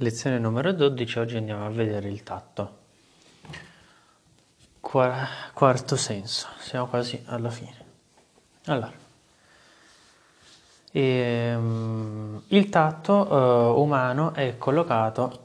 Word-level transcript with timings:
Lezione 0.00 0.38
numero 0.38 0.72
12, 0.72 1.18
oggi 1.20 1.36
andiamo 1.38 1.64
a 1.64 1.70
vedere 1.70 2.10
il 2.10 2.22
tatto. 2.22 2.76
Qua- 4.78 5.26
quarto 5.54 5.96
senso, 5.96 6.48
siamo 6.58 6.86
quasi 6.86 7.22
alla 7.24 7.48
fine. 7.48 7.74
Allora, 8.66 8.92
ehm, 10.92 12.42
il 12.48 12.68
tatto 12.68 13.26
eh, 13.26 13.80
umano 13.80 14.34
è 14.34 14.58
collocato 14.58 15.44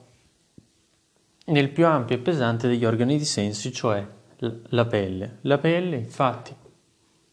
nel 1.46 1.70
più 1.70 1.88
ampio 1.88 2.18
e 2.18 2.20
pesante 2.20 2.68
degli 2.68 2.84
organi 2.84 3.18
di 3.18 3.24
sensi, 3.24 3.72
cioè 3.72 4.06
la 4.38 4.86
pelle. 4.86 5.38
La 5.44 5.60
pelle, 5.60 5.96
infatti, 5.96 6.54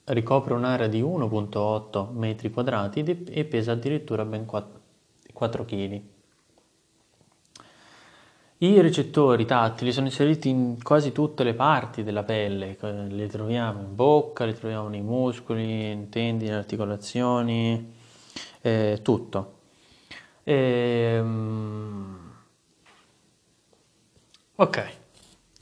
ricopre 0.05 0.55
un'area 0.55 0.87
di 0.87 1.03
1.8 1.03 2.12
metri 2.12 2.53
quadrati 2.53 3.25
e 3.29 3.45
pesa 3.45 3.73
addirittura 3.73 4.25
ben 4.25 4.45
4 4.45 5.64
kg. 5.64 6.16
I 8.61 8.80
recettori 8.80 9.44
tattili 9.44 9.93
sono 9.93 10.07
inseriti 10.07 10.48
in 10.48 10.82
quasi 10.82 11.12
tutte 11.12 11.44
le 11.44 11.54
parti 11.54 12.03
della 12.03 12.25
pelle, 12.25 12.76
li 13.08 13.29
troviamo 13.29 13.80
in 13.82 13.94
bocca, 13.94 14.44
li 14.44 14.53
troviamo 14.53 14.89
nei 14.89 15.00
muscoli, 15.00 15.93
in 15.93 16.08
tendini, 16.08 16.50
articolazioni, 16.50 17.94
eh, 18.61 18.99
tutto. 19.00 19.58
E, 20.43 21.18
um, 21.21 22.32
ok, 24.57 24.90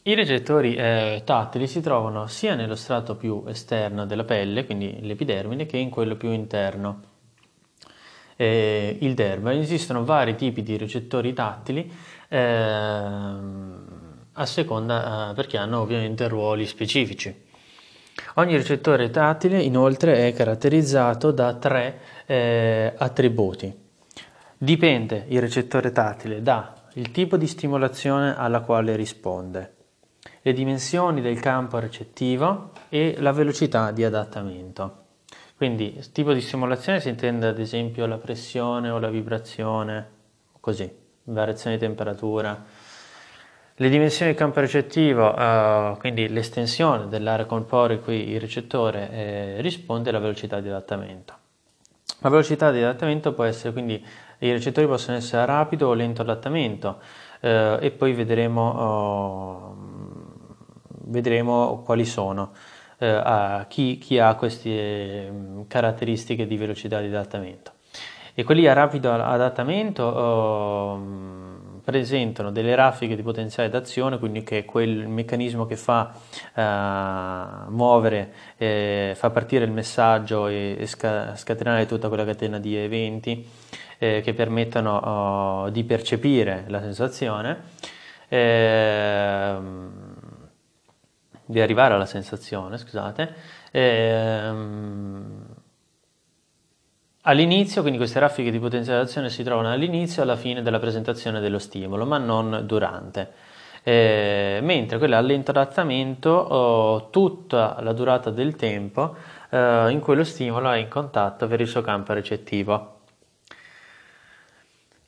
i 0.05 0.15
recettori 0.15 0.75
eh, 0.75 1.21
tattili 1.23 1.67
si 1.67 1.83
trovano 1.83 2.27
sia 2.29 2.55
nello 2.55 2.77
strato 2.77 3.15
più 3.15 3.45
esterno 3.47 4.07
della 4.07 4.25
pelle, 4.25 4.65
quindi 4.65 5.01
l'epidermide, 5.03 5.67
che 5.67 5.77
in 5.77 5.91
quello 5.91 6.17
più 6.17 6.31
interno, 6.31 7.03
eh, 8.37 8.97
il 9.01 9.15
derma. 9.15 9.53
Esistono 9.53 10.05
vari 10.05 10.35
tipi 10.35 10.63
di 10.63 10.77
recettori 10.77 11.33
tattili 11.33 11.91
a 14.37 14.47
seconda 14.47 15.31
eh, 15.31 15.35
perché 15.35 15.57
hanno 15.57 15.81
ovviamente 15.81 16.29
ruoli 16.29 16.67
specifici. 16.67 17.45
Ogni 18.35 18.57
recettore 18.57 19.11
tattile 19.11 19.63
inoltre 19.63 20.29
è 20.29 20.33
caratterizzato 20.33 21.31
da 21.31 21.55
tre 21.55 22.01
eh, 22.27 22.93
attributi. 22.97 23.85
Dipende 24.59 25.27
il 25.29 25.41
recettore 25.41 25.93
tattile 25.93 26.43
dal 26.43 26.73
tipo 27.13 27.37
di 27.37 27.47
stimolazione 27.47 28.37
alla 28.37 28.61
quale 28.61 28.97
risponde, 28.97 29.75
le 30.41 30.53
dimensioni 30.53 31.21
del 31.21 31.41
campo 31.41 31.79
recettivo 31.79 32.73
e 32.89 33.17
la 33.19 33.33
velocità 33.33 33.91
di 33.91 34.03
adattamento. 34.03 35.05
Quindi 35.57 36.03
tipo 36.13 36.33
di 36.33 36.41
stimolazione 36.41 37.01
si 37.01 37.09
intende 37.09 37.47
ad 37.49 37.59
esempio 37.59 38.07
la 38.07 38.19
pressione 38.19 38.91
o 38.91 38.99
la 38.99 39.09
vibrazione, 39.09 40.11
così 40.61 41.05
variazione 41.27 41.77
di 41.77 41.83
temperatura. 41.83 42.65
Le 43.79 43.89
dimensioni 43.91 44.31
del 44.31 44.41
campo 44.41 44.61
recettivo, 44.61 45.29
uh, 45.29 45.99
quindi 45.99 46.29
l'estensione 46.29 47.09
dell'area 47.09 47.45
corporea 47.45 47.97
in 47.97 48.03
cui 48.03 48.31
il 48.31 48.41
recettore 48.41 49.11
eh, 49.11 49.61
risponde 49.61 50.09
alla 50.09 50.19
velocità 50.19 50.61
di 50.61 50.69
adattamento. 50.69 51.35
La 52.21 52.31
velocità 52.31 52.71
di 52.71 52.79
adattamento 52.79 53.35
può 53.35 53.45
essere 53.45 53.75
quindi 53.75 54.03
i 54.39 54.51
recettori 54.51 54.87
possono 54.87 55.19
essere 55.19 55.43
a 55.43 55.45
rapido 55.45 55.89
o 55.89 55.93
lento 55.93 56.23
adattamento 56.23 57.01
eh, 57.41 57.77
e 57.81 57.91
poi 57.91 58.15
vedremo, 58.15 58.71
oh, 58.71 59.77
vedremo 61.05 61.83
quali 61.85 62.07
sono, 62.07 62.53
eh, 62.97 63.65
chi, 63.69 63.99
chi, 63.99 64.19
ha 64.19 64.35
queste 64.37 65.31
mm, 65.31 65.63
caratteristiche 65.69 66.47
di 66.47 66.57
velocità 66.57 67.01
di 67.01 67.09
adattamento 67.09 67.76
e 68.39 68.45
quelli 68.45 68.69
a 68.69 68.75
rapido 68.75 69.11
adattamento 69.11 70.05
uh, 70.05 71.81
presentano 71.83 72.51
delle 72.51 72.75
raffiche 72.75 73.17
di 73.17 73.23
potenziale 73.23 73.71
d'azione, 73.71 74.19
quindi 74.19 74.43
che 74.43 74.59
è 74.59 74.65
quel 74.67 75.09
meccanismo 75.09 75.65
che 75.65 75.77
fa 75.77 76.13
uh, 76.55 77.71
muovere, 77.73 78.35
eh, 78.59 79.15
fa 79.17 79.31
partire 79.31 79.65
il 79.65 79.71
messaggio 79.71 80.49
e, 80.49 80.77
e 80.79 80.87
sca- 80.87 81.35
scatenare 81.35 81.87
tutta 81.87 82.09
quella 82.09 82.27
catena 82.27 82.59
di 82.59 82.77
eventi 82.77 83.49
eh, 83.97 84.21
che 84.21 84.35
permettono 84.35 85.65
uh, 85.65 85.71
di 85.71 85.83
percepire 85.85 86.65
la 86.69 86.83
sensazione. 86.83 87.59
Eh, 88.29 89.57
di 91.47 91.61
arrivare 91.61 91.95
alla 91.95 92.07
sensazione, 92.07 92.77
scusate, 92.77 93.35
ehm, 93.71 95.47
All'inizio, 97.29 97.81
quindi 97.81 97.99
queste 97.99 98.21
raffiche 98.21 98.53
di 98.53 98.61
potenzializzazione 98.61 99.31
si 99.31 99.43
trovano 99.43 99.73
all'inizio 99.73 100.23
e 100.23 100.25
alla 100.25 100.37
fine 100.37 100.63
della 100.63 100.79
presentazione 100.79 101.41
dello 101.41 101.59
stimolo, 101.59 102.07
ma 102.07 102.19
non 102.19 102.63
durante. 102.65 103.33
Eh, 103.83 104.61
mentre 104.63 104.99
quelle 104.99 105.17
a 105.17 105.21
lento 105.21 105.51
adattamento, 105.51 106.31
oh, 106.31 107.11
tutta 107.11 107.79
la 107.81 107.93
durata 107.93 108.31
del 108.31 108.55
tempo 108.55 109.17
eh, 109.51 109.89
in 109.91 109.99
cui 109.99 110.15
lo 110.15 110.23
stimolo 110.23 110.71
è 110.71 110.77
in 110.77 110.87
contatto 110.89 111.49
per 111.49 111.61
il 111.61 111.67
suo 111.67 111.81
campo 111.81 112.13
recettivo. 112.13 113.01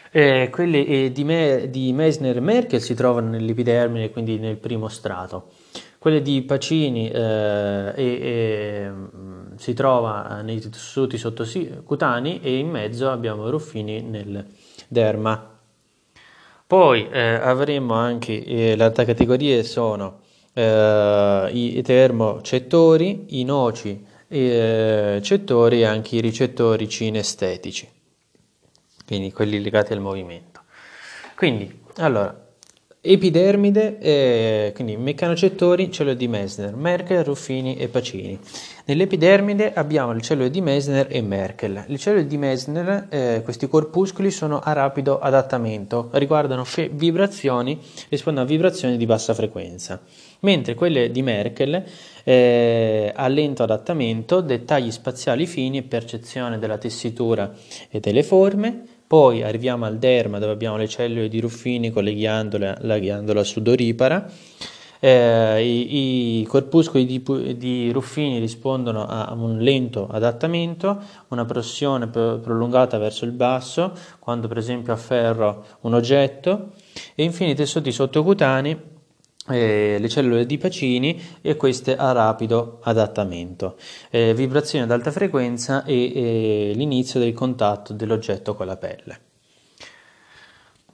Eh, 0.09 0.47
quelle 0.49 1.11
di, 1.11 1.23
Me, 1.25 1.67
di 1.69 1.91
Meissner 1.91 2.37
e 2.37 2.39
Merkel 2.39 2.79
si 2.79 2.93
trovano 2.93 3.27
nell'epidermide, 3.27 4.09
quindi 4.09 4.39
nel 4.39 4.55
primo 4.55 4.87
strato. 4.87 5.49
Quelle 5.99 6.21
di 6.21 6.41
Pacini 6.43 7.09
eh, 7.09 7.91
e, 7.93 8.05
e, 8.05 8.89
mm, 8.89 9.55
si 9.57 9.73
trova 9.73 10.39
nei 10.41 10.61
tessuti 10.61 11.17
sottocutanei 11.17 12.39
e 12.41 12.57
in 12.57 12.69
mezzo 12.69 13.09
abbiamo 13.09 13.49
Ruffini 13.49 14.01
nel 14.01 14.45
derma. 14.87 15.55
Poi 16.65 17.09
eh, 17.09 17.33
avremo 17.33 17.95
anche 17.95 18.43
eh, 18.45 18.77
le 18.77 18.83
altre 18.83 19.03
categorie 19.03 19.63
sono 19.63 20.25
eh, 20.57 21.49
i 21.53 21.81
termocettori, 21.83 23.39
i 23.39 23.43
noci 23.43 24.03
eh, 24.27 25.19
cettori 25.21 25.81
e 25.81 25.85
anche 25.85 26.15
i 26.15 26.19
ricettori 26.19 26.89
cinestetici, 26.89 27.87
quindi 29.05 29.31
quelli 29.31 29.61
legati 29.61 29.93
al 29.93 29.99
movimento. 29.99 30.61
Quindi, 31.35 31.83
allora, 31.97 32.46
Epidermide, 33.09 33.99
eh, 33.99 34.71
quindi 34.75 34.97
meccanocettori, 34.97 35.89
cellule 35.89 36.17
di 36.17 36.27
Messner, 36.27 36.75
Merkel, 36.75 37.23
Ruffini 37.23 37.77
e 37.77 37.87
Pacini. 37.87 38.37
Nell'epidermide 38.83 39.73
abbiamo 39.73 40.11
le 40.11 40.19
cellule 40.19 40.49
di 40.49 40.59
Messner 40.59 41.07
e 41.09 41.21
Merkel. 41.21 41.85
Le 41.87 41.97
cellule 41.97 42.27
di 42.27 42.37
Messner, 42.37 43.07
eh, 43.09 43.41
questi 43.45 43.69
corpuscoli, 43.69 44.29
sono 44.29 44.59
a 44.59 44.73
rapido 44.73 45.19
adattamento, 45.19 46.09
riguardano 46.13 46.65
fe- 46.65 46.89
vibrazioni, 46.91 47.79
rispondono 48.09 48.45
a 48.45 48.49
vibrazioni 48.49 48.97
di 48.97 49.05
bassa 49.05 49.33
frequenza, 49.33 50.01
mentre 50.41 50.73
quelle 50.73 51.09
di 51.09 51.21
Merkel 51.21 51.83
eh, 52.25 53.13
a 53.15 53.27
lento 53.29 53.63
adattamento, 53.63 54.41
dettagli 54.41 54.91
spaziali 54.91 55.45
fini 55.47 55.77
e 55.77 55.83
percezione 55.83 56.59
della 56.59 56.77
tessitura 56.77 57.53
e 57.89 58.01
delle 58.01 58.23
forme, 58.23 58.96
poi 59.07 59.41
arriviamo 59.41 59.85
al 59.85 59.97
derma 59.97 60.37
dove 60.37 60.51
abbiamo 60.51 60.75
le 60.75 60.87
cellule 60.89 61.29
di 61.29 61.39
Ruffini 61.39 61.91
con 61.91 62.03
le 62.03 62.13
ghiandole, 62.13 62.77
la 62.81 62.99
ghiandola 62.99 63.43
sudoripara. 63.43 64.29
Eh, 64.99 65.63
i, 65.63 66.39
i, 66.39 66.43
corpuscoli 66.45 67.05
di, 67.05 67.23
di, 67.55 67.91
Ruffini 67.91 68.39
rispondono 68.39 69.05
a 69.05 69.31
un 69.33 69.59
lento 69.59 70.07
adattamento, 70.09 70.99
una 71.29 71.45
pressione 71.45 72.07
prolungata 72.07 72.97
verso 72.97 73.23
il 73.23 73.31
basso, 73.31 73.93
quando 74.19 74.47
per 74.47 74.57
esempio 74.57 74.91
afferro 74.91 75.63
un 75.81 75.93
oggetto, 75.93 76.71
e 77.15 77.23
infine 77.23 77.51
i 77.51 77.55
tessuti 77.55 77.91
sottocutanei 77.91 78.95
eh, 79.49 79.97
le 79.99 80.09
cellule 80.09 80.45
di 80.45 80.57
Pacini 80.57 81.21
e 81.41 81.55
queste 81.55 81.95
a 81.95 82.11
rapido 82.11 82.79
adattamento, 82.83 83.77
eh, 84.09 84.33
vibrazioni 84.33 84.83
ad 84.85 84.91
alta 84.91 85.11
frequenza 85.11 85.83
e 85.83 86.11
eh, 86.13 86.71
l'inizio 86.75 87.19
del 87.19 87.33
contatto 87.33 87.93
dell'oggetto 87.93 88.55
con 88.55 88.65
la 88.65 88.77
pelle. 88.77 89.26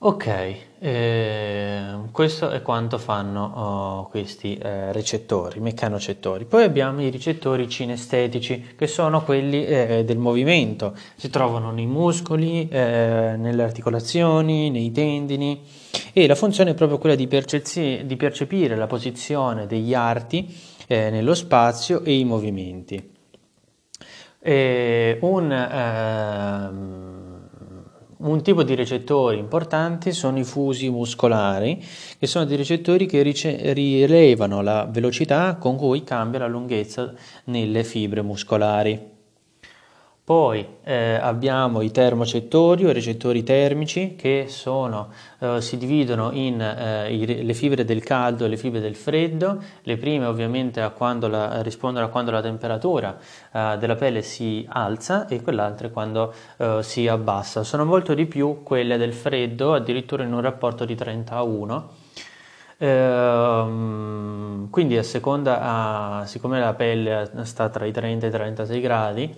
Ok, 0.06 0.56
eh, 0.80 1.84
questo 2.12 2.50
è 2.50 2.62
quanto 2.62 2.98
fanno 2.98 3.46
oh, 3.46 4.08
questi 4.10 4.58
eh, 4.58 4.92
recettori, 4.92 5.62
meccanocettori. 5.62 6.44
Poi 6.44 6.66
abbiamo 6.66 7.02
i 7.02 7.08
ricettori 7.08 7.70
cinestetici, 7.70 8.74
che 8.76 8.88
sono 8.88 9.24
quelli 9.24 9.66
eh, 9.66 10.04
del 10.04 10.18
movimento. 10.18 10.94
Si 11.16 11.30
trovano 11.30 11.72
nei 11.72 11.86
muscoli, 11.86 12.68
eh, 12.68 13.36
nelle 13.38 13.64
articolazioni, 13.64 14.70
nei 14.70 14.92
tendini 14.92 15.62
e 16.12 16.28
la 16.28 16.36
funzione 16.36 16.72
è 16.72 16.74
proprio 16.74 16.98
quella 16.98 17.16
di, 17.16 17.28
percezi- 17.28 18.02
di 18.06 18.18
percepire 18.18 18.76
la 18.76 18.88
posizione 18.88 19.68
degli 19.68 19.94
arti 19.94 20.54
eh, 20.86 21.12
nello 21.12 21.34
spazio 21.34 22.04
e 22.04 22.18
i 22.18 22.26
movimenti. 22.26 23.12
un 24.42 25.50
ehm, 25.50 27.23
un 28.24 28.42
tipo 28.42 28.64
di 28.64 28.76
recettori 28.76 29.38
importanti 29.38 30.12
sono 30.12 30.40
i 30.40 30.44
fusi 30.44 30.90
muscolari, 30.90 31.84
che 32.18 32.28
sono 32.28 32.46
dei 32.46 32.58
recettori 32.58 33.06
che 33.06 33.22
rice- 33.22 33.74
rilevano 33.74 34.62
la 34.62 34.88
velocità 34.90 35.56
con 35.56 35.76
cui 35.76 36.04
cambia 36.04 36.40
la 36.40 36.48
lunghezza 36.48 37.14
nelle 37.46 37.84
fibre 37.84 38.22
muscolari. 38.22 39.13
Poi 40.26 40.66
eh, 40.86 41.16
abbiamo 41.16 41.82
i 41.82 41.92
termocettori 41.92 42.86
o 42.86 42.90
i 42.92 42.94
recettori 42.94 43.44
termici 43.44 44.16
che 44.16 44.46
sono, 44.48 45.10
eh, 45.40 45.60
si 45.60 45.76
dividono 45.76 46.32
in 46.32 46.62
eh, 46.62 47.14
i, 47.14 47.44
le 47.44 47.54
fibre 47.54 47.84
del 47.84 48.02
caldo 48.06 48.46
e 48.46 48.48
le 48.48 48.56
fibre 48.56 48.80
del 48.80 48.96
freddo, 48.96 49.62
le 49.82 49.98
prime 49.98 50.26
ovviamente 50.26 50.80
a 50.80 50.94
la, 51.28 51.62
rispondono 51.62 52.06
a 52.06 52.08
quando 52.08 52.32
la 52.32 52.42
temperatura 52.42 53.18
eh, 53.52 53.76
della 53.78 53.96
pelle 53.96 54.22
si 54.22 54.66
alza 54.70 55.28
e 55.28 55.42
quell'altra 55.42 55.90
quando 55.90 56.34
eh, 56.56 56.80
si 56.84 57.06
abbassa. 57.06 57.66
Sono 57.66 57.84
molto 57.84 58.14
di 58.14 58.26
più 58.26 58.64
quelle 58.64 58.96
del 58.96 59.14
freddo, 59.14 59.74
addirittura 59.74 60.24
in 60.24 60.32
un 60.32 60.40
rapporto 60.40 60.86
di 60.86 60.96
30 60.96 61.36
a 61.36 61.44
1. 61.44 61.90
Ehm, 62.78 64.70
quindi 64.70 64.98
a 64.98 65.04
seconda, 65.04 65.60
a, 65.62 66.26
siccome 66.26 66.62
la 66.62 66.74
pelle 66.76 67.30
sta 67.44 67.68
tra 67.68 67.86
i 67.86 67.92
30 67.92 68.26
e 68.26 68.30
i 68.30 68.32
36 68.32 68.80
gradi, 68.80 69.36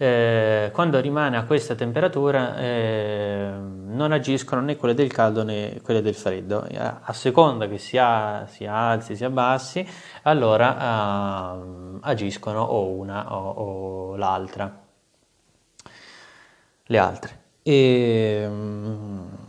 eh, 0.00 0.70
quando 0.72 1.00
rimane 1.00 1.36
a 1.36 1.42
questa 1.42 1.74
temperatura 1.74 2.56
eh, 2.56 3.50
non 3.50 4.12
agiscono 4.12 4.60
né 4.60 4.76
quelle 4.76 4.94
del 4.94 5.12
caldo 5.12 5.42
né 5.42 5.80
quelle 5.82 6.00
del 6.00 6.14
freddo. 6.14 6.64
A, 6.76 7.00
a 7.02 7.12
seconda 7.12 7.66
che 7.66 7.78
si, 7.78 7.98
ha, 7.98 8.46
si, 8.46 8.64
alzi, 8.64 9.16
si 9.16 9.24
abbassi, 9.24 9.86
allora 10.22 11.56
eh, 11.56 11.98
agiscono 12.02 12.62
o 12.62 12.90
una 12.90 13.34
o, 13.36 13.50
o, 14.12 14.16
l'altra. 14.16 14.86
Le 16.90 16.98
altre. 16.98 17.40
E, 17.62 18.46
um, 18.48 19.47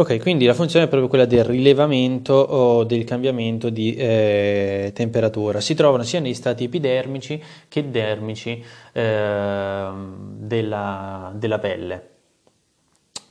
Ok, 0.00 0.20
quindi 0.20 0.44
la 0.46 0.54
funzione 0.54 0.84
è 0.84 0.88
proprio 0.88 1.08
quella 1.08 1.24
del 1.24 1.42
rilevamento 1.42 2.32
o 2.32 2.84
del 2.84 3.02
cambiamento 3.02 3.68
di 3.68 3.96
eh, 3.96 4.92
temperatura. 4.94 5.60
Si 5.60 5.74
trovano 5.74 6.04
sia 6.04 6.20
negli 6.20 6.34
stati 6.34 6.62
epidermici 6.62 7.42
che 7.66 7.90
dermici 7.90 8.64
eh, 8.92 9.90
della, 10.36 11.32
della, 11.34 11.58
pelle. 11.58 12.08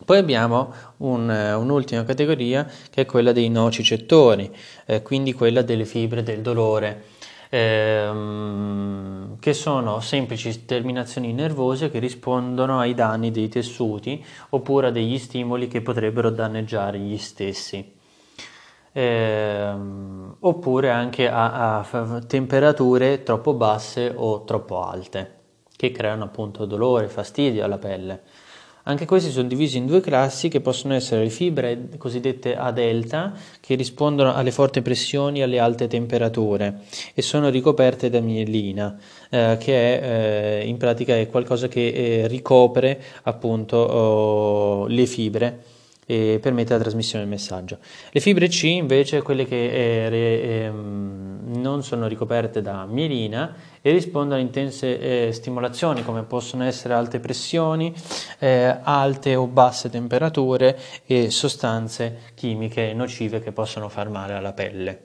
Poi 0.04 0.18
abbiamo 0.18 0.74
un, 0.98 1.30
un'ultima 1.30 2.04
categoria 2.04 2.70
che 2.90 3.04
è 3.04 3.06
quella 3.06 3.32
dei 3.32 3.48
nocicettori, 3.48 4.54
eh, 4.88 5.02
quindi 5.02 5.32
quella 5.32 5.62
delle 5.62 5.86
fibre 5.86 6.22
del 6.22 6.42
dolore 6.42 7.16
ehm, 7.50 9.40
che 9.40 9.54
sono 9.54 10.00
semplici 10.00 10.66
terminazioni 10.66 11.34
nervose 11.34 11.90
che 11.90 12.00
rispondono 12.00 12.80
ai 12.80 12.94
danni 12.94 13.32
dei 13.32 13.50
tessuti 13.50 14.24
oppure 14.50 14.88
a 14.88 14.92
degli 14.92 15.18
stimoli 15.18 15.68
che 15.68 15.82
potrebbero 15.82 16.30
danneggiare 16.30 17.00
gli 17.00 17.18
stessi. 17.18 17.96
Ehm, 18.94 20.36
oppure 20.40 20.90
anche 20.90 21.30
a, 21.30 21.80
a 21.80 22.22
temperature 22.26 23.24
troppo 23.24 23.54
basse 23.54 24.12
o 24.16 24.44
troppo 24.44 24.82
alte 24.82 25.36
che 25.78 25.92
creano 25.92 26.26
appunto 26.26 26.66
dolore, 26.66 27.08
fastidio 27.08 27.64
alla 27.64 27.78
pelle. 27.78 28.24
Anche 28.88 29.06
questi 29.06 29.32
sono 29.32 29.50
divisi 29.50 29.78
in 29.78 29.86
due 29.86 30.00
classi 30.00 30.48
che 30.48 30.62
possono 30.62 30.94
essere 30.94 31.24
le 31.24 31.30
fibre 31.30 31.90
cosiddette 31.98 32.56
a 32.56 32.72
delta 32.72 33.34
che 33.60 33.76
rispondono 33.76 34.34
alle 34.34 34.52
forti 34.52 34.82
pressioni 34.82 35.40
e 35.40 35.44
alle 35.44 35.60
alte 35.60 35.88
temperature 35.88 36.84
e 37.14 37.22
sono 37.22 37.50
ricoperte 37.50 38.10
da 38.10 38.22
mielina 38.22 38.98
eh, 39.30 39.58
che 39.60 40.00
è, 40.00 40.62
eh, 40.62 40.68
in 40.68 40.78
pratica 40.78 41.18
è 41.18 41.28
qualcosa 41.28 41.68
che 41.68 41.88
eh, 41.90 42.28
ricopre 42.28 43.02
appunto 43.24 43.76
oh, 43.76 44.88
le 44.88 45.06
fibre 45.06 45.64
e 46.10 46.40
permette 46.42 46.72
la 46.74 46.80
trasmissione 46.80 47.26
del 47.26 47.34
messaggio. 47.34 47.80
Le 48.12 48.22
fibre 48.22 48.48
C 48.48 48.64
invece, 48.64 49.22
quelle 49.22 49.46
che 49.46 50.08
eh, 50.08 50.16
eh, 50.16 50.70
non 50.70 51.84
sono 51.84 52.08
ricoperte 52.08 52.62
da 52.62 52.86
mielina 52.86 53.54
e 53.82 53.92
rispondono 53.92 54.40
a 54.40 54.44
intense 54.44 55.28
eh, 55.28 55.32
stimolazioni 55.34 56.04
come 56.04 56.24
possono 56.24 56.64
essere 56.64 56.94
alte 56.94 57.20
pressioni, 57.20 57.94
eh, 58.40 58.78
alte 58.82 59.36
o 59.36 59.48
basse 59.48 59.90
temperature 59.90 60.80
e 61.06 61.30
sostanze 61.30 62.32
chimiche 62.36 62.94
nocive 62.94 63.42
che 63.42 63.52
possono 63.52 63.90
far 63.90 64.10
male 64.10 64.34
alla 64.34 64.54
pelle. 64.54 65.02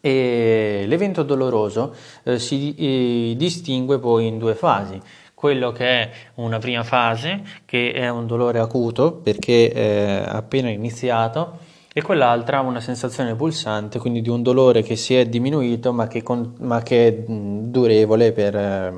E 0.00 0.84
l'evento 0.86 1.24
doloroso 1.24 1.92
eh, 2.22 2.38
si 2.38 2.76
eh, 2.76 3.34
distingue 3.36 3.98
poi 3.98 4.28
in 4.28 4.38
due 4.38 4.54
fasi 4.54 5.00
quello 5.36 5.70
che 5.70 5.86
è 5.86 6.10
una 6.36 6.56
prima 6.56 6.82
fase, 6.82 7.42
che 7.66 7.92
è 7.92 8.08
un 8.08 8.26
dolore 8.26 8.58
acuto 8.58 9.12
perché 9.12 9.70
è 9.70 10.24
appena 10.26 10.70
iniziato, 10.70 11.58
e 11.92 12.00
quell'altra 12.00 12.60
una 12.60 12.80
sensazione 12.80 13.34
pulsante, 13.34 13.98
quindi 13.98 14.22
di 14.22 14.30
un 14.30 14.42
dolore 14.42 14.80
che 14.80 14.96
si 14.96 15.14
è 15.14 15.26
diminuito 15.26 15.92
ma 15.92 16.06
che, 16.06 16.22
con, 16.22 16.54
ma 16.60 16.80
che 16.80 17.06
è 17.06 17.12
durevole 17.12 18.32
per, 18.32 18.94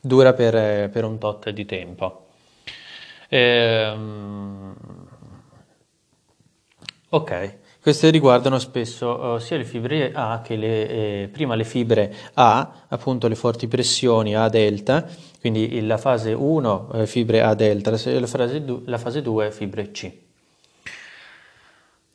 dura 0.00 0.32
per, 0.32 0.90
per, 0.90 1.04
un 1.04 1.18
tot 1.18 1.48
di 1.50 1.64
tempo. 1.64 2.26
Ehm, 3.28 4.74
ok. 7.10 7.58
Queste 7.84 8.08
riguardano 8.08 8.58
spesso 8.58 9.14
uh, 9.14 9.38
sia 9.38 9.58
le 9.58 9.64
fibre 9.64 10.10
A 10.14 10.40
che 10.42 10.56
le, 10.56 10.88
eh, 10.88 11.28
prima 11.30 11.54
le 11.54 11.64
fibre 11.64 12.14
A, 12.32 12.86
appunto 12.88 13.28
le 13.28 13.34
forti 13.34 13.68
pressioni 13.68 14.34
A 14.34 14.48
delta, 14.48 15.06
quindi 15.38 15.78
la 15.82 15.98
fase 15.98 16.32
1 16.32 16.90
eh, 16.94 17.06
fibre 17.06 17.42
A 17.42 17.52
delta, 17.52 17.90
la 17.90 18.96
fase 18.96 19.20
2 19.20 19.50
fibre 19.50 19.90
C. 19.90 20.23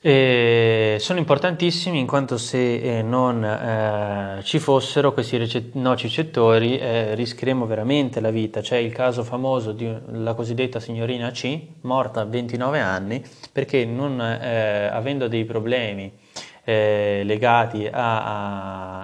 E 0.01 0.95
sono 1.01 1.19
importantissimi 1.19 1.99
in 1.99 2.07
quanto 2.07 2.37
se 2.37 2.99
eh, 2.99 3.01
non 3.01 3.43
eh, 3.43 4.39
ci 4.43 4.57
fossero 4.57 5.11
questi 5.11 5.35
recet- 5.35 5.73
nocicettori 5.73 6.77
eh, 6.77 7.15
rischieremo 7.15 7.65
veramente 7.65 8.21
la 8.21 8.31
vita. 8.31 8.61
C'è 8.61 8.77
il 8.77 8.93
caso 8.93 9.25
famoso 9.25 9.73
della 9.73 10.35
cosiddetta 10.35 10.79
signorina 10.79 11.31
C, 11.31 11.59
morta 11.81 12.21
a 12.21 12.23
29 12.23 12.79
anni, 12.79 13.21
perché 13.51 13.83
non 13.83 14.21
eh, 14.21 14.85
avendo 14.85 15.27
dei 15.27 15.43
problemi 15.43 16.09
eh, 16.63 17.23
legati 17.25 17.89
alla 17.91 19.03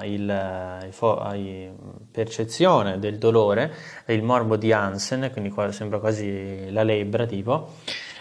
percezione 2.09 3.00
del 3.00 3.18
dolore, 3.18 3.74
il 4.07 4.24
morbo 4.24 4.56
di 4.56 4.71
Hansen, 4.71 5.30
quindi 5.31 5.50
qua 5.50 5.69
sembra 5.74 6.00
quasi 6.00 6.72
la 6.72 6.84
lebbra 6.84 7.25
tipo, 7.25 7.74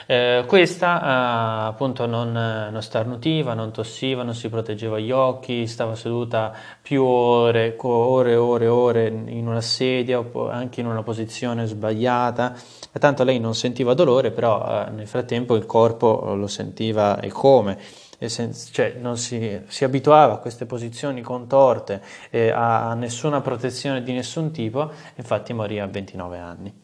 eh, 0.06 0.44
questa 0.46 1.00
eh, 1.00 1.68
appunto 1.68 2.06
non, 2.06 2.32
non, 2.32 2.82
starnutiva, 2.82 3.54
non 3.54 3.72
tossiva, 3.72 4.22
non 4.22 4.34
si 4.34 4.48
proteggeva 4.48 4.98
gli 4.98 5.10
occhi, 5.10 5.66
stava 5.66 5.94
seduta 5.94 6.52
più 6.82 7.04
ore, 7.04 7.76
ore 7.78 8.36
ore 8.36 8.66
ore 8.66 9.06
in 9.06 9.46
una 9.46 9.60
sedia 9.60 10.18
o 10.18 10.50
anche 10.50 10.80
in 10.80 10.86
una 10.86 11.02
posizione 11.02 11.66
sbagliata. 11.66 12.54
Tanto 12.98 13.24
lei 13.24 13.40
non 13.40 13.54
sentiva 13.54 13.94
dolore, 13.94 14.30
però 14.30 14.86
eh, 14.86 14.90
nel 14.90 15.06
frattempo 15.06 15.54
il 15.54 15.66
corpo 15.66 16.34
lo 16.34 16.46
sentiva 16.46 17.20
e 17.20 17.30
come. 17.30 17.78
Cioè 18.18 18.96
non 19.00 19.18
si, 19.18 19.60
si, 19.66 19.84
abituava 19.84 20.34
a 20.34 20.38
queste 20.38 20.64
posizioni 20.64 21.20
contorte 21.20 22.00
e 22.30 22.50
a, 22.50 22.88
a 22.88 22.94
nessuna 22.94 23.40
protezione 23.40 24.02
di 24.02 24.12
nessun 24.12 24.50
tipo, 24.50 24.90
infatti 25.16 25.52
morì 25.52 25.78
a 25.78 25.86
29 25.86 26.38
anni. 26.38 26.83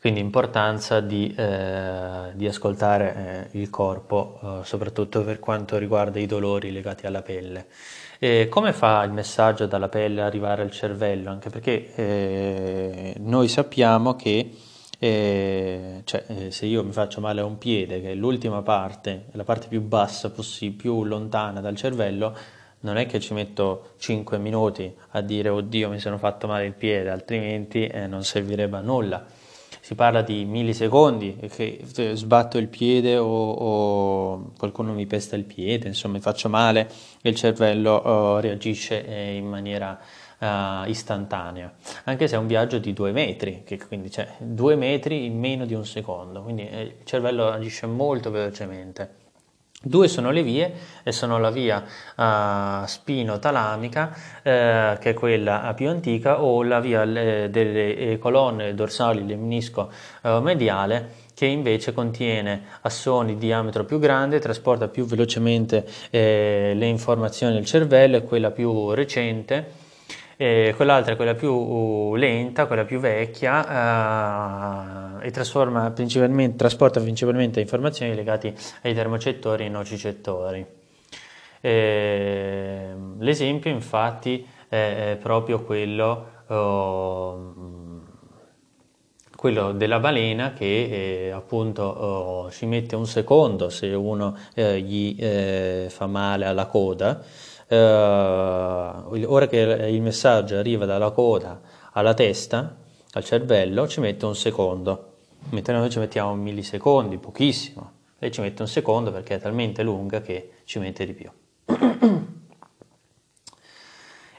Quindi 0.00 0.20
importanza 0.20 1.00
di, 1.00 1.34
eh, 1.36 2.30
di 2.34 2.46
ascoltare 2.46 3.48
eh, 3.52 3.58
il 3.58 3.68
corpo, 3.68 4.38
eh, 4.40 4.64
soprattutto 4.64 5.24
per 5.24 5.40
quanto 5.40 5.76
riguarda 5.76 6.20
i 6.20 6.26
dolori 6.26 6.70
legati 6.70 7.06
alla 7.06 7.22
pelle. 7.22 7.66
E 8.20 8.46
come 8.48 8.72
fa 8.72 9.02
il 9.02 9.10
messaggio 9.10 9.66
dalla 9.66 9.88
pelle 9.88 10.22
arrivare 10.22 10.62
al 10.62 10.70
cervello? 10.70 11.30
Anche 11.30 11.50
perché 11.50 11.94
eh, 11.96 13.14
noi 13.18 13.48
sappiamo 13.48 14.14
che 14.14 14.52
eh, 15.00 16.02
cioè, 16.04 16.24
eh, 16.28 16.50
se 16.52 16.66
io 16.66 16.84
mi 16.84 16.92
faccio 16.92 17.20
male 17.20 17.40
a 17.40 17.44
un 17.44 17.58
piede, 17.58 18.00
che 18.00 18.12
è 18.12 18.14
l'ultima 18.14 18.62
parte, 18.62 19.26
la 19.32 19.44
parte 19.44 19.66
più 19.66 19.80
bassa 19.80 20.30
possibile, 20.30 20.80
più 20.80 21.04
lontana 21.04 21.60
dal 21.60 21.74
cervello, 21.74 22.36
non 22.80 22.96
è 22.98 23.06
che 23.06 23.18
ci 23.18 23.34
metto 23.34 23.94
5 23.98 24.38
minuti 24.38 24.94
a 25.10 25.20
dire 25.22 25.48
oddio 25.48 25.88
mi 25.88 25.98
sono 25.98 26.18
fatto 26.18 26.46
male 26.46 26.66
il 26.66 26.74
piede, 26.74 27.10
altrimenti 27.10 27.86
eh, 27.86 28.06
non 28.06 28.22
servirebbe 28.22 28.76
a 28.76 28.80
nulla 28.80 29.37
si 29.88 29.94
parla 29.94 30.20
di 30.20 30.44
millisecondi 30.44 31.48
che 31.50 31.80
sbatto 32.12 32.58
il 32.58 32.68
piede 32.68 33.16
o, 33.16 33.24
o, 33.24 34.50
qualcuno 34.58 34.92
mi 34.92 35.06
pesta 35.06 35.34
il 35.34 35.44
piede, 35.44 35.88
insomma 35.88 36.16
mi 36.16 36.20
faccio 36.20 36.50
male 36.50 36.90
e 37.22 37.30
il 37.30 37.34
cervello 37.34 38.06
uh, 38.06 38.38
reagisce 38.38 39.06
eh, 39.06 39.36
in 39.36 39.46
maniera 39.46 39.98
uh, 40.40 40.86
istantanea, 40.86 41.72
anche 42.04 42.28
se 42.28 42.36
è 42.36 42.38
un 42.38 42.46
viaggio 42.46 42.76
di 42.76 42.92
due 42.92 43.12
metri, 43.12 43.62
che 43.64 43.78
quindi 43.78 44.10
cioè, 44.10 44.28
due 44.36 44.76
metri 44.76 45.24
in 45.24 45.38
meno 45.38 45.64
di 45.64 45.72
un 45.72 45.86
secondo, 45.86 46.42
quindi 46.42 46.68
eh, 46.68 46.82
il 46.82 46.94
cervello 47.04 47.48
agisce 47.48 47.86
molto 47.86 48.30
velocemente. 48.30 49.27
Due 49.80 50.08
sono 50.08 50.32
le 50.32 50.42
vie 50.42 50.74
e 51.04 51.12
sono 51.12 51.38
la 51.38 51.50
via 51.50 51.78
uh, 51.78 52.84
spino-talamica, 52.84 54.12
eh, 54.42 54.98
che 55.00 55.10
è 55.10 55.14
quella 55.14 55.72
più 55.76 55.88
antica, 55.88 56.42
o 56.42 56.64
la 56.64 56.80
via 56.80 57.04
le, 57.04 57.48
delle 57.48 58.18
colonne 58.18 58.74
dorsali 58.74 59.24
del 59.24 59.38
menisco 59.38 59.88
uh, 60.22 60.40
mediale, 60.40 61.26
che 61.32 61.46
invece 61.46 61.92
contiene 61.92 62.64
assoni 62.80 63.34
di 63.34 63.46
diametro 63.46 63.84
più 63.84 64.00
grande, 64.00 64.40
trasporta 64.40 64.88
più 64.88 65.06
velocemente 65.06 65.86
eh, 66.10 66.72
le 66.74 66.86
informazioni 66.86 67.56
al 67.56 67.64
cervello, 67.64 68.16
è 68.16 68.24
quella 68.24 68.50
più 68.50 68.90
recente 68.90 69.86
e 70.40 70.72
quell'altra 70.76 71.14
è 71.14 71.16
quella 71.16 71.34
più 71.34 71.52
uh, 71.52 72.14
lenta, 72.14 72.66
quella 72.66 72.84
più 72.84 73.00
vecchia 73.00 75.16
uh, 75.16 75.18
e 75.20 75.32
principalmente, 75.92 76.56
trasporta 76.56 77.00
principalmente 77.00 77.58
informazioni 77.58 78.14
legate 78.14 78.54
ai 78.82 78.94
termocettori 78.94 79.64
e 79.64 79.66
ai 79.66 79.72
nocicettori. 79.72 80.64
E, 81.60 82.94
l'esempio 83.18 83.68
infatti 83.68 84.46
è, 84.68 85.10
è 85.10 85.18
proprio 85.20 85.64
quello, 85.64 86.26
uh, 86.46 88.00
quello, 89.34 89.72
della 89.72 89.98
balena 89.98 90.52
che 90.52 91.26
eh, 91.26 91.30
appunto 91.32 91.82
oh, 91.82 92.48
ci 92.52 92.64
mette 92.66 92.94
un 92.94 93.08
secondo 93.08 93.70
se 93.70 93.88
uno 93.88 94.38
eh, 94.54 94.80
gli 94.82 95.16
eh, 95.18 95.88
fa 95.90 96.06
male 96.06 96.44
alla 96.44 96.66
coda 96.66 97.24
eh, 97.68 97.76
ora 97.76 99.46
che 99.46 99.58
il 99.58 100.02
messaggio 100.02 100.56
arriva 100.56 100.86
dalla 100.86 101.10
coda 101.10 101.60
alla 101.92 102.14
testa, 102.14 102.76
al 103.12 103.24
cervello, 103.24 103.88
ci 103.88 104.00
mette 104.00 104.24
un 104.24 104.36
secondo, 104.36 105.16
mentre 105.50 105.74
noi 105.74 105.90
ci 105.90 105.98
mettiamo 105.98 106.34
millisecondi, 106.34 107.18
pochissimo. 107.18 107.92
Lei 108.18 108.32
ci 108.32 108.40
mette 108.40 108.62
un 108.62 108.68
secondo 108.68 109.12
perché 109.12 109.36
è 109.36 109.40
talmente 109.40 109.82
lunga 109.82 110.20
che 110.20 110.50
ci 110.64 110.78
mette 110.78 111.06
di 111.06 111.12
più. 111.12 111.30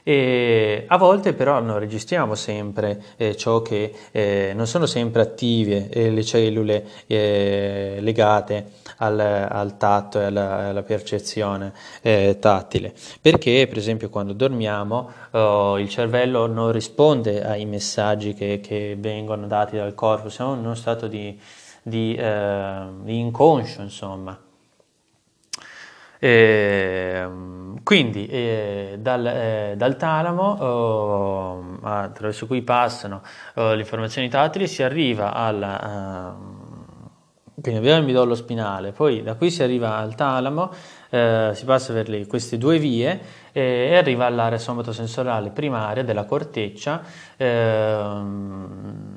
E 0.02 0.84
a 0.86 0.96
volte 0.96 1.34
però 1.34 1.60
non 1.60 1.78
registriamo 1.78 2.34
sempre 2.34 3.02
eh, 3.16 3.36
ciò 3.36 3.62
che 3.62 3.92
eh, 4.10 4.52
non 4.54 4.66
sono 4.66 4.86
sempre 4.86 5.22
attive 5.22 5.88
eh, 5.90 6.10
le 6.10 6.24
cellule 6.24 6.84
eh, 7.06 7.98
legate 8.00 8.72
al, 8.98 9.18
al, 9.20 9.76
tatto 9.76 10.20
e 10.20 10.24
alla, 10.24 10.68
alla 10.68 10.82
percezione 10.82 11.72
eh, 12.02 12.38
tattile, 12.40 12.94
perché 13.20 13.66
per 13.68 13.78
esempio 13.78 14.08
quando 14.08 14.32
dormiamo 14.32 15.10
oh, 15.32 15.78
il 15.78 15.88
cervello 15.88 16.46
non 16.46 16.72
risponde 16.72 17.44
ai 17.44 17.64
messaggi 17.66 18.34
che, 18.34 18.60
che, 18.62 18.96
vengono 18.98 19.46
dati 19.46 19.76
dal 19.76 19.94
corpo, 19.94 20.28
siamo 20.28 20.54
in 20.54 20.60
uno 20.60 20.74
stato 20.74 21.06
di, 21.06 21.38
di, 21.82 22.14
eh, 22.14 22.82
di 23.02 23.18
inconscio 23.18 23.82
insomma. 23.82 24.38
Eh, 26.22 27.26
quindi 27.82 28.26
eh, 28.26 28.96
dal, 28.98 29.26
eh, 29.26 29.74
dal, 29.76 29.96
talamo 29.96 30.42
oh, 30.42 31.78
attraverso 31.82 32.46
cui 32.46 32.62
passano 32.62 33.22
oh, 33.54 33.74
le 33.74 33.80
informazioni 33.80 34.28
tattili 34.28 34.66
si 34.66 34.82
arriva 34.82 35.32
alla 35.32 36.34
uh, 36.36 36.58
quindi 37.60 37.80
abbiamo 37.80 37.98
il 37.98 38.04
midollo 38.06 38.34
spinale 38.34 38.92
poi 38.92 39.22
da 39.22 39.34
qui 39.34 39.50
si 39.50 39.62
arriva 39.62 39.96
al 39.96 40.14
talamo 40.14 40.72
eh, 41.10 41.50
si 41.54 41.64
passa 41.64 41.92
per 41.92 42.08
le, 42.08 42.26
queste 42.26 42.56
due 42.56 42.78
vie 42.78 43.20
e 43.52 43.96
arriva 43.96 44.26
all'area 44.26 44.58
somatosensoriale 44.58 45.50
primaria 45.50 46.02
della 46.02 46.24
corteccia 46.24 47.02
ehm, 47.36 49.10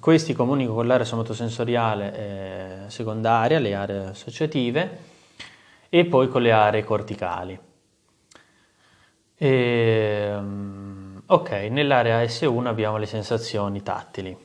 questi 0.00 0.32
comunicano 0.32 0.76
con 0.76 0.86
l'area 0.86 1.04
somatosensoriale 1.04 2.16
eh, 2.16 2.90
secondaria 2.90 3.58
le 3.58 3.74
aree 3.74 4.06
associative 4.06 4.98
e 5.88 6.04
poi 6.06 6.28
con 6.28 6.42
le 6.42 6.52
aree 6.52 6.82
corticali. 6.82 7.56
E, 9.42 9.48
ehm, 9.48 11.22
ok, 11.26 11.50
nell'area 11.68 12.22
S1 12.22 12.66
abbiamo 12.66 12.96
le 12.96 13.06
sensazioni 13.06 13.82
tattili. 13.82 14.36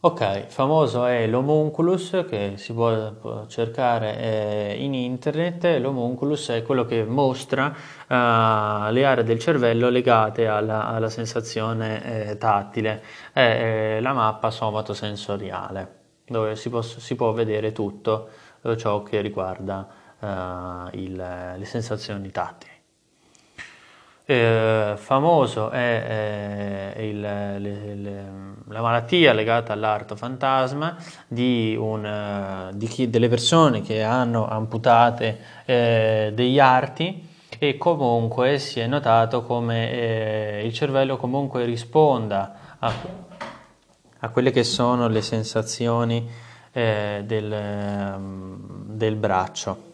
Ok, 0.00 0.46
famoso 0.48 1.06
è 1.06 1.28
l'homunculus 1.28 2.24
che 2.28 2.54
si 2.56 2.72
può 2.72 3.46
cercare 3.46 4.18
eh, 4.18 4.76
in 4.80 4.94
internet. 4.94 5.78
L'homunculus 5.78 6.48
è 6.48 6.64
quello 6.64 6.84
che 6.84 7.04
mostra 7.04 7.66
uh, 7.66 8.90
le 8.90 9.04
aree 9.04 9.22
del 9.22 9.38
cervello 9.38 9.88
legate 9.88 10.48
alla, 10.48 10.88
alla 10.88 11.08
sensazione 11.08 12.30
eh, 12.30 12.36
tattile. 12.36 13.00
È, 13.32 13.98
la 14.00 14.12
mappa 14.12 14.50
somatosensoriale 14.50 16.00
dove 16.26 16.56
si 16.56 16.68
può, 16.68 16.82
si 16.82 17.14
può 17.14 17.30
vedere 17.30 17.70
tutto 17.70 18.28
eh, 18.62 18.76
ciò 18.76 19.04
che 19.04 19.20
riguarda 19.20 19.86
uh, 20.18 20.96
il, 20.96 21.14
le 21.14 21.64
sensazioni 21.64 22.28
tattili. 22.32 22.71
Eh, 24.24 24.94
famoso 24.96 25.70
è, 25.70 26.92
eh, 26.96 27.08
il, 27.08 27.20
le, 27.20 27.58
le, 27.58 28.24
la 28.68 28.80
malattia 28.80 29.32
legata 29.32 29.72
all'arto 29.72 30.14
fantasma 30.14 30.96
di, 31.26 31.76
un, 31.78 32.70
di 32.74 32.86
chi, 32.86 33.10
delle 33.10 33.28
persone 33.28 33.82
che 33.82 34.02
hanno 34.02 34.46
amputate 34.46 35.38
eh, 35.64 36.30
degli 36.34 36.58
arti 36.58 37.28
e 37.58 37.76
comunque 37.78 38.58
si 38.58 38.80
è 38.80 38.86
notato 38.86 39.42
come 39.42 39.92
eh, 39.92 40.62
il 40.64 40.72
cervello 40.72 41.16
comunque 41.16 41.64
risponda 41.64 42.76
a, 42.78 42.92
a 44.18 44.28
quelle 44.30 44.50
che 44.50 44.64
sono 44.64 45.08
le 45.08 45.22
sensazioni 45.22 46.28
eh, 46.72 47.22
del, 47.24 47.52
ehm, 47.52 48.56
del, 48.86 49.16
braccio. 49.16 49.90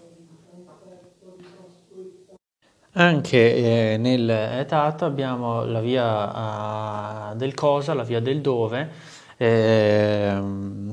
Anche 2.92 3.92
eh, 3.92 3.96
nel 3.98 4.64
tatto 4.66 5.04
abbiamo 5.04 5.64
la 5.64 5.80
via 5.80 7.30
uh, 7.32 7.36
del 7.36 7.54
cosa, 7.54 7.94
la 7.94 8.02
via 8.02 8.20
del 8.20 8.40
dove, 8.40 8.90
eh, 9.36 10.42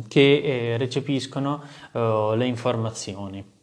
che 0.08 0.42
eh, 0.44 0.78
recepiscono 0.78 1.64
uh, 1.94 2.34
le 2.36 2.46
informazioni. 2.46 3.54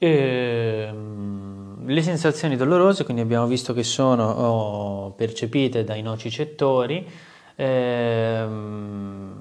E, 0.00 0.86
ehm, 0.88 1.86
le 1.86 2.02
sensazioni 2.02 2.56
dolorose, 2.56 3.04
quindi 3.04 3.22
abbiamo 3.22 3.46
visto 3.46 3.72
che 3.72 3.82
sono 3.82 4.28
oh, 4.30 5.10
percepite 5.12 5.84
dai 5.84 6.02
nocicettori, 6.02 7.08
ehm, 7.56 9.37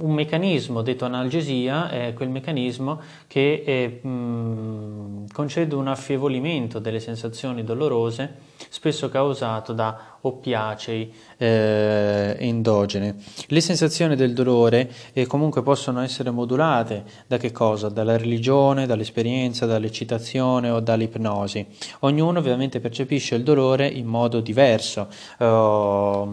un 0.00 0.12
meccanismo 0.12 0.82
detto 0.82 1.04
analgesia 1.04 1.88
è 1.88 2.12
quel 2.14 2.28
meccanismo 2.28 3.00
che 3.26 3.62
è, 3.64 4.06
mh, 4.06 5.26
concede 5.32 5.74
un 5.74 5.88
affievolimento 5.88 6.78
delle 6.78 7.00
sensazioni 7.00 7.64
dolorose, 7.64 8.34
spesso 8.68 9.08
causato 9.08 9.72
da 9.72 10.09
oppiacei 10.22 11.12
eh, 11.36 12.36
endogene. 12.38 13.16
Le 13.46 13.60
sensazioni 13.60 14.16
del 14.16 14.32
dolore 14.32 14.90
eh, 15.12 15.26
comunque 15.26 15.62
possono 15.62 16.00
essere 16.00 16.30
modulate 16.30 17.04
da 17.26 17.36
che 17.36 17.52
cosa? 17.52 17.88
Dalla 17.88 18.16
religione, 18.16 18.86
dall'esperienza, 18.86 19.66
dall'eccitazione 19.66 20.70
o 20.70 20.80
dall'ipnosi. 20.80 21.66
Ognuno 22.00 22.38
ovviamente 22.38 22.80
percepisce 22.80 23.34
il 23.34 23.42
dolore 23.42 23.86
in 23.86 24.06
modo 24.06 24.40
diverso 24.40 25.08
eh, 25.38 25.44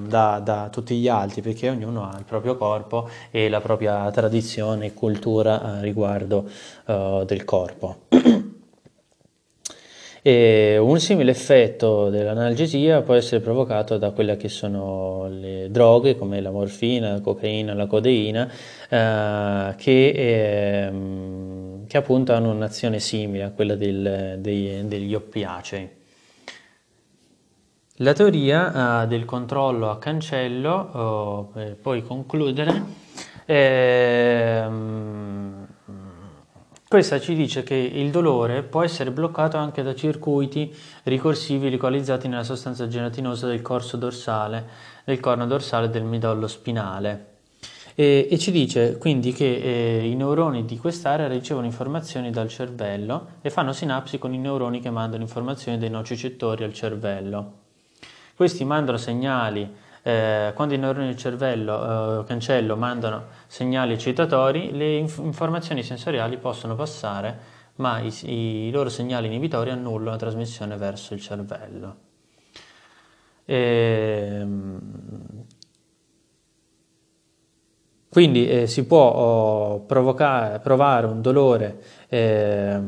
da, 0.08 0.40
da, 0.44 0.70
tutti 0.72 0.96
gli 0.96 1.08
altri 1.08 1.42
perché 1.42 1.70
ognuno 1.70 2.10
ha 2.10 2.18
il 2.18 2.26
proprio 2.26 2.58
corpo 2.58 3.10
e 3.32 3.50
la 3.50 3.62
propria 3.62 4.10
tradizione 4.12 4.88
e 4.88 4.94
cultura 4.94 5.80
riguardo 5.82 6.50
eh, 6.86 7.24
del 7.26 7.46
corpo. 7.46 8.06
E 10.28 10.78
un 10.78 11.00
simile 11.00 11.32
effetto 11.32 12.10
dell'analgesia 12.10 13.02
può 13.02 13.14
essere 13.14 13.40
provocato 13.40 13.98
da 13.98 14.12
quelle 14.12 14.36
che 14.36 14.50
sono 14.50 15.30
le 15.30 15.72
droghe 15.72 16.18
come 16.18 16.42
la 16.42 16.52
morfina, 16.52 17.14
la 17.14 17.22
cocaina, 17.22 17.74
la 17.74 17.88
codeina, 17.88 18.52
eh, 18.90 19.74
che, 19.78 20.10
eh, 20.10 20.92
che, 21.88 21.98
appunto 21.98 22.34
hanno 22.34 22.52
un'azione 22.52 23.00
simile 23.00 23.44
a 23.44 23.52
quella 23.52 23.76
del, 23.76 24.36
dei, 24.40 24.86
degli 24.86 25.16
oppiacei. 25.16 25.90
La 28.00 28.12
teoria 28.12 29.04
eh, 29.04 29.08
del 29.08 29.24
controllo 29.24 29.90
a 29.90 29.98
cancello, 29.98 30.90
oh, 30.92 31.44
per 31.54 31.78
poi 31.78 32.04
concludere, 32.04 32.84
ehm, 33.46 34.97
questa 36.88 37.20
ci 37.20 37.36
dice 37.36 37.64
che 37.64 37.76
il 37.76 38.12
dolore 38.12 38.64
può 38.64 38.82
essere 38.82 39.12
bloccato 39.12 39.58
anche 39.58 39.84
da 39.84 39.94
circuiti 39.94 40.74
ricorsivi 41.04 41.70
localizzati 41.70 42.30
nella 42.30 42.44
sostanza 42.44 42.88
gelatinosa 42.88 43.46
del 43.46 43.62
corso 43.62 43.98
dorsale, 43.98 44.66
del 45.04 45.20
corno 45.20 45.46
dorsale 45.46 45.90
del 45.90 46.04
midollo 46.04 46.48
spinale. 46.48 47.36
E, 47.94 48.28
e 48.30 48.38
ci 48.38 48.52
dice 48.52 48.98
quindi 48.98 49.34
che 49.34 49.56
eh, 49.56 50.08
i 50.08 50.16
neuroni 50.16 50.64
di 50.64 50.78
quest'area 50.78 51.28
ricevono 51.28 51.66
informazioni 51.66 52.30
dal 52.30 52.48
cervello 52.48 53.32
e 53.42 53.50
fanno 53.50 53.74
sinapsi 53.74 54.18
con 54.18 54.34
i 54.34 54.38
neuroni 54.38 54.80
che 54.80 54.90
mandano 54.90 55.24
informazioni 55.24 55.78
dai 55.78 55.90
nocicettori 55.90 56.64
al 56.64 56.74
cervello. 56.74 57.54
Questi 58.34 58.64
mandano 58.64 58.98
segnali 58.98 59.86
eh, 60.08 60.54
quando 60.54 60.74
i 60.74 60.78
neuroni 60.78 61.08
del 61.08 61.18
cervello 61.18 62.22
eh, 62.22 62.24
cancello 62.24 62.78
mandano 62.78 63.26
segnali 63.48 63.92
eccitatori, 63.92 64.72
le 64.72 64.96
inf- 64.96 65.18
informazioni 65.18 65.84
sensoriali 65.84 66.38
possono 66.38 66.76
passare, 66.76 67.38
ma 67.76 68.00
i, 68.00 68.14
i, 68.24 68.72
loro 68.72 68.88
segnali 68.88 69.28
inibitori 69.28 69.70
annullano 69.70 70.12
la 70.12 70.16
trasmissione 70.16 70.78
verso 70.78 71.14
il 71.14 71.20
cervello. 71.20 71.96
E, 73.44 73.56
ehm, 74.40 74.80
quindi 78.10 78.48
eh, 78.48 78.68
si 78.68 78.86
può 78.86 79.12
oh, 79.12 79.80
provare 79.82 81.06
un 81.06 81.22
dolore 81.22 81.84
eh, 82.08 82.80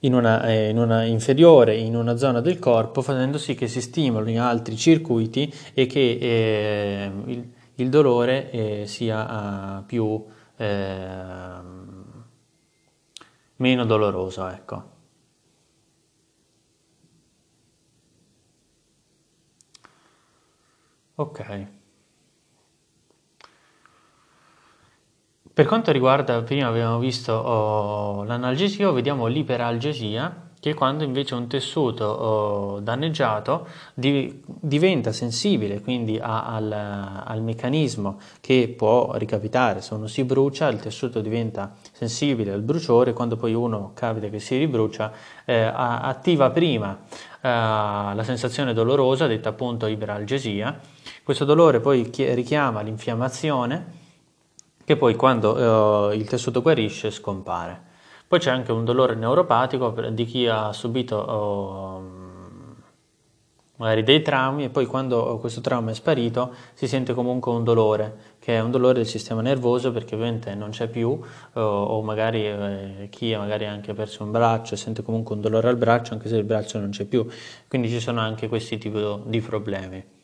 in, 0.00 0.14
una, 0.14 0.42
eh, 0.46 0.68
in 0.68 0.78
una, 0.78 1.04
inferiore, 1.04 1.76
in 1.76 1.96
una 1.96 2.16
zona 2.16 2.40
del 2.40 2.58
corpo, 2.58 3.02
facendo 3.02 3.38
sì 3.38 3.54
che 3.54 3.68
si 3.68 3.80
stimolino 3.80 4.44
altri 4.44 4.76
circuiti 4.76 5.52
e 5.74 5.86
che 5.86 6.18
eh, 6.20 7.12
il, 7.26 7.52
il, 7.76 7.88
dolore 7.88 8.50
eh, 8.50 8.86
sia 8.86 9.82
più 9.86 10.24
ehm, 10.56 12.24
meno 13.56 13.84
doloroso. 13.84 14.46
Ecco. 14.48 14.96
Ok. 21.16 21.77
Per 25.58 25.66
quanto 25.66 25.90
riguarda, 25.90 26.40
prima 26.42 26.68
abbiamo 26.68 27.00
visto 27.00 27.32
oh, 27.32 28.22
l'analgesia, 28.22 28.92
vediamo 28.92 29.26
l'iperalgesia, 29.26 30.50
che 30.60 30.72
quando 30.72 31.02
invece 31.02 31.34
un 31.34 31.48
tessuto 31.48 32.04
oh, 32.04 32.78
danneggiato 32.78 33.66
di, 33.92 34.40
diventa 34.46 35.10
sensibile 35.10 35.80
quindi 35.80 36.16
a, 36.16 36.44
al, 36.44 36.70
al, 36.70 37.42
meccanismo 37.42 38.20
che 38.40 38.72
può 38.76 39.16
ricapitare, 39.16 39.80
se 39.80 39.94
uno 39.94 40.06
si 40.06 40.22
brucia 40.22 40.68
il 40.68 40.78
tessuto 40.78 41.20
diventa 41.20 41.74
sensibile 41.90 42.52
al 42.52 42.62
bruciore, 42.62 43.12
quando 43.12 43.36
poi 43.36 43.52
uno 43.52 43.90
capita 43.94 44.28
che 44.28 44.38
si 44.38 44.56
ribrucia 44.56 45.10
eh, 45.44 45.58
attiva 45.74 46.50
prima 46.50 46.96
eh, 47.40 47.48
la 47.48 48.22
sensazione 48.22 48.72
dolorosa, 48.74 49.26
detta 49.26 49.48
appunto 49.48 49.88
iperalgesia, 49.88 50.78
questo 51.24 51.44
dolore 51.44 51.80
poi 51.80 52.08
richiama 52.14 52.80
l'infiammazione 52.80 53.97
che 54.88 54.96
poi 54.96 55.16
quando 55.16 56.10
eh, 56.10 56.16
il 56.16 56.26
tessuto 56.26 56.62
guarisce 56.62 57.10
scompare. 57.10 57.78
Poi 58.26 58.38
c'è 58.38 58.50
anche 58.50 58.72
un 58.72 58.86
dolore 58.86 59.14
neuropatico 59.16 59.90
di 59.90 60.24
chi 60.24 60.46
ha 60.46 60.72
subito 60.72 61.16
oh, 61.16 62.02
magari 63.76 64.02
dei 64.02 64.22
traumi 64.22 64.64
e 64.64 64.68
poi 64.70 64.86
quando 64.86 65.36
questo 65.40 65.60
trauma 65.60 65.90
è 65.90 65.94
sparito 65.94 66.54
si 66.72 66.88
sente 66.88 67.12
comunque 67.12 67.52
un 67.52 67.64
dolore, 67.64 68.36
che 68.38 68.56
è 68.56 68.60
un 68.60 68.70
dolore 68.70 68.94
del 68.94 69.06
sistema 69.06 69.42
nervoso 69.42 69.92
perché 69.92 70.14
ovviamente 70.14 70.54
non 70.54 70.70
c'è 70.70 70.88
più 70.88 71.20
oh, 71.52 71.60
o 71.60 72.02
magari 72.02 72.46
eh, 72.46 73.08
chi 73.10 73.34
ha 73.34 73.38
magari 73.38 73.66
anche 73.66 73.92
perso 73.92 74.24
un 74.24 74.30
braccio 74.30 74.74
sente 74.74 75.02
comunque 75.02 75.34
un 75.34 75.42
dolore 75.42 75.68
al 75.68 75.76
braccio 75.76 76.14
anche 76.14 76.30
se 76.30 76.36
il 76.36 76.44
braccio 76.44 76.78
non 76.78 76.88
c'è 76.88 77.04
più, 77.04 77.26
quindi 77.68 77.90
ci 77.90 78.00
sono 78.00 78.20
anche 78.20 78.48
questi 78.48 78.78
tipi 78.78 79.20
di 79.26 79.40
problemi. 79.42 80.16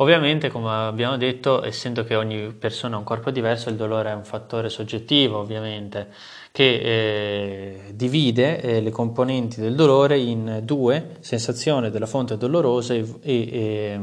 Ovviamente, 0.00 0.48
come 0.48 0.70
abbiamo 0.70 1.18
detto, 1.18 1.62
essendo 1.62 2.04
che 2.04 2.14
ogni 2.14 2.54
persona 2.54 2.96
ha 2.96 2.98
un 2.98 3.04
corpo 3.04 3.30
diverso, 3.30 3.68
il 3.68 3.76
dolore 3.76 4.10
è 4.10 4.14
un 4.14 4.24
fattore 4.24 4.70
soggettivo, 4.70 5.36
ovviamente, 5.36 6.08
che 6.52 7.84
eh, 7.84 7.92
divide 7.92 8.62
eh, 8.62 8.80
le 8.80 8.90
componenti 8.90 9.60
del 9.60 9.74
dolore 9.74 10.18
in 10.18 10.62
due, 10.64 11.16
sensazione 11.20 11.90
della 11.90 12.06
fonte 12.06 12.38
dolorosa 12.38 12.94
e, 12.94 13.06
e, 13.20 14.00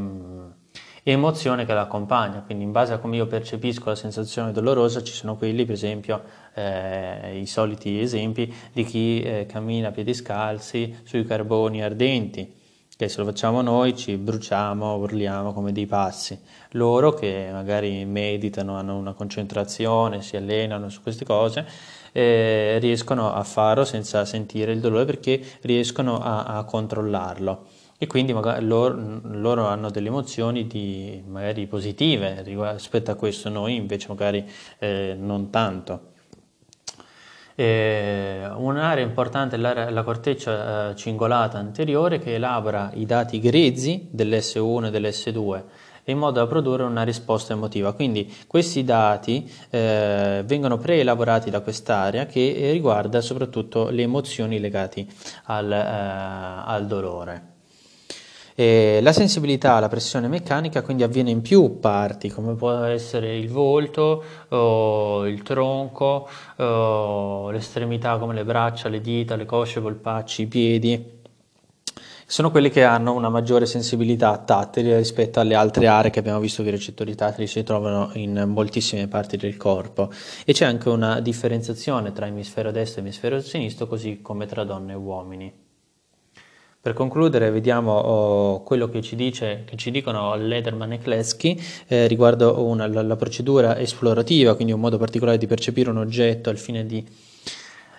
e, 1.04 1.12
emozione 1.12 1.66
che 1.66 1.74
la 1.74 1.82
accompagna. 1.82 2.44
Quindi, 2.46 2.63
in 2.63 2.72
base 2.72 2.94
a 2.94 3.00
come 3.00 3.16
io 3.16 3.25
percepisco 3.25 3.89
la 3.89 3.96
sensazione 3.96 4.51
dolorosa, 4.51 5.01
ci 5.01 5.13
sono 5.13 5.36
quelli, 5.36 5.66
per 5.66 5.74
esempio, 5.74 6.22
eh, 6.54 7.39
i 7.39 7.48
soliti 7.48 8.00
esempi 8.00 8.54
di 8.72 8.84
chi 8.84 9.22
eh, 9.24 9.48
cammina 9.48 9.88
a 9.88 9.92
piedi 9.92 10.13
scalzi 10.13 10.96
sui 11.06 11.25
carboni 11.25 11.82
ardenti 11.82 12.66
che 12.98 13.08
se 13.08 13.20
lo 13.20 13.25
facciamo 13.25 13.62
noi 13.62 13.96
ci 13.96 14.18
bruciamo, 14.18 14.96
urliamo 14.96 15.54
come 15.54 15.72
dei 15.72 15.86
pazzi. 15.86 16.38
Loro 16.72 17.13
che 17.13 17.48
magari 17.51 18.04
meditano, 18.06 18.76
hanno 18.76 18.98
una 18.98 19.13
concentrazione, 19.13 20.21
si 20.21 20.36
allenano 20.36 20.89
su 20.89 21.02
queste 21.02 21.24
cose, 21.24 21.65
eh, 22.12 22.78
riescono 22.82 23.32
a 23.32 23.43
farlo 23.43 23.86
senza 23.86 24.26
sentire 24.26 24.71
il 24.71 24.80
dolore 24.80 25.06
perché 25.06 25.39
riescono 25.62 26.19
a, 26.19 26.45
a 26.45 26.63
controllarlo 26.63 27.65
e 28.00 28.06
quindi 28.06 28.32
loro, 28.32 29.21
loro, 29.24 29.65
hanno 29.65 29.89
delle 29.89 30.10
emozioni 30.10 30.67
di, 30.67 31.24
magari 31.26 31.65
positive 31.65 32.43
rispetto 32.43 33.10
a 33.10 33.15
questo, 33.15 33.50
noi 33.50 33.76
invece 33.76 34.08
magari 34.10 34.48
eh, 34.78 35.15
non 35.19 35.50
tanto. 35.50 36.15
Eh, 37.60 38.48
un'area 38.56 39.04
importante 39.04 39.56
è 39.56 39.60
la 39.60 40.04
corteccia 40.04 40.91
eh, 40.91 40.96
cingolata 40.96 41.58
anteriore 41.58 42.20
che 42.20 42.36
elabora 42.36 42.91
i 42.93 43.08
dati 43.08 43.39
grezzi 43.39 44.10
dell'S1 44.12 44.86
e 44.86 44.91
dell'S2 44.91 45.63
in 46.04 46.20
modo 46.20 46.39
da 46.39 46.46
produrre 46.46 46.84
una 46.84 47.02
risposta 47.02 47.54
emotiva. 47.54 47.93
Quindi 47.93 48.32
questi 48.46 48.84
dati 48.84 49.52
eh, 49.72 50.43
vengono 50.46 50.78
preelaborati 50.78 51.50
da 51.50 51.62
quest'area 51.62 52.28
che 52.28 52.70
riguarda 52.72 53.22
soprattutto 53.22 53.89
le 53.89 54.04
emozioni 54.04 54.60
legate 54.60 55.08
al, 55.46 55.72
eh, 55.72 56.63
al 56.63 56.86
dolore. 56.86 57.57
E 58.60 59.02
la 59.04 59.13
sensibilità 59.13 59.74
alla 59.74 59.88
pressione 59.88 60.28
meccanica 60.28 60.82
quindi 60.82 61.04
avviene 61.04 61.30
in 61.30 61.41
più 61.41 61.80
parti, 61.80 62.30
come 62.30 62.56
può 62.56 62.72
essere 62.86 63.38
il 63.38 63.50
volto, 63.50 64.24
il 65.28 65.43
tronco, 65.43 66.28
o 66.56 67.52
l'estremità 67.52 68.17
come 68.17 68.34
le 68.34 68.43
braccia, 68.43 68.89
le 68.89 69.00
dita, 69.00 69.36
le 69.36 69.46
cosce, 69.46 69.78
i 69.78 69.84
polpacci, 69.84 70.41
i 70.41 70.48
piedi. 70.48 71.22
Sono 72.26 72.50
quelli 72.50 72.72
che 72.72 72.84
hanno 72.84 73.13
una 73.13 73.30
maggiore 73.30 73.67
sensibilità 73.67 74.36
tattile 74.39 74.98
rispetto 74.98 75.39
alle 75.39 75.54
altre 75.54 75.86
aree 75.86 76.10
che 76.10 76.17
abbiamo 76.17 76.39
visto 76.39 76.63
che 76.63 76.70
i 76.70 76.72
recettori 76.72 77.13
tattili 77.13 77.46
si 77.46 77.62
trovano 77.62 78.10
in 78.13 78.43
moltissime 78.48 79.08
parti 79.08 79.38
del 79.38 79.56
corpo 79.56 80.10
e 80.43 80.54
c'è 80.54 80.65
anche 80.65 80.89
una 80.89 81.20
differenziazione 81.20 82.12
tra 82.12 82.26
emisfero 82.26 82.72
destro 82.72 83.02
e 83.02 83.04
emisfero 83.04 83.39
sinistro 83.39 83.86
così 83.86 84.20
come 84.24 84.48
tra 84.48 84.63
donne 84.63 84.93
e 84.93 84.96
uomini. 84.96 85.65
Per 86.88 86.95
concludere 86.95 87.52
vediamo 87.52 87.91
oh, 87.91 88.63
quello 88.63 88.88
che 88.88 89.02
ci, 89.02 89.17
dice, 89.17 89.63
che 89.65 89.76
ci, 89.76 89.91
dicono 89.91 90.36
Lederman 90.36 90.93
e 90.93 91.00
Klesky 91.00 91.62
eh, 91.86 92.08
riguardo 92.08 92.63
una, 92.63 92.88
la, 92.88 93.02
la, 93.02 93.17
procedura 93.17 93.78
esplorativa, 93.78 94.56
quindi 94.56 94.71
un 94.71 94.80
modo 94.80 94.97
particolare 94.97 95.38
di 95.38 95.47
percepire 95.47 95.89
un 95.89 95.97
oggetto 95.97 96.50
al 96.50 96.58
fine 96.58 96.86
di 96.86 97.06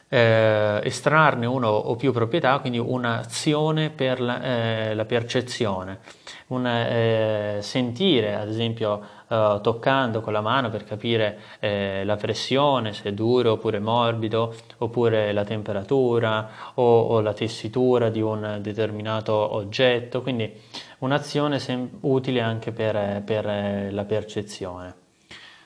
eh, 0.08 0.80
estrarne 0.82 1.46
uno 1.46 1.68
o 1.68 1.96
più 1.96 2.12
proprietà, 2.12 2.58
quindi 2.58 2.78
un'azione 2.78 3.90
per 3.90 4.20
la, 4.20 4.42
eh, 4.42 4.94
la 4.94 5.04
percezione, 5.04 6.00
un 6.48 6.66
eh, 6.66 7.58
sentire 7.60 8.34
ad 8.34 8.48
esempio 8.48 9.02
uh, 9.28 9.60
toccando 9.60 10.20
con 10.20 10.32
la 10.32 10.40
mano 10.40 10.70
per 10.70 10.84
capire 10.84 11.38
eh, 11.60 12.02
la 12.04 12.16
pressione, 12.16 12.92
se 12.92 13.10
è 13.10 13.12
duro 13.12 13.52
oppure 13.52 13.78
morbido, 13.78 14.54
oppure 14.78 15.32
la 15.32 15.44
temperatura 15.44 16.48
o, 16.74 17.00
o 17.00 17.20
la 17.20 17.32
tessitura 17.32 18.08
di 18.08 18.20
un 18.20 18.58
determinato 18.60 19.32
oggetto, 19.32 20.22
quindi 20.22 20.50
un'azione 20.98 21.58
sem- 21.58 21.98
utile 22.00 22.40
anche 22.40 22.72
per, 22.72 23.22
per, 23.24 23.92
la 23.92 24.04
percezione. 24.04 24.94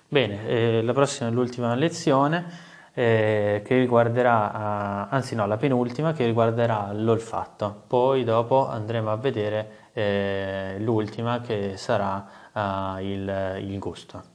Bene, 0.08 0.46
eh, 0.46 0.82
la 0.82 0.92
prossima 0.92 1.28
è 1.30 1.32
l'ultima 1.32 1.74
lezione. 1.74 2.70
Eh, 2.94 3.62
che 3.64 3.78
riguarderà, 3.78 5.06
uh, 5.08 5.14
anzi 5.14 5.34
no, 5.34 5.46
la 5.46 5.56
penultima 5.56 6.12
che 6.12 6.26
riguarderà 6.26 6.92
l'olfatto. 6.92 7.84
Poi 7.86 8.22
dopo 8.24 8.68
andremo 8.68 9.10
a 9.10 9.16
vedere 9.16 9.90
eh, 9.94 10.76
l'ultima 10.78 11.40
che 11.40 11.76
sarà 11.76 12.26
uh, 12.52 13.00
il, 13.00 13.60
il 13.60 13.78
gusto. 13.78 14.31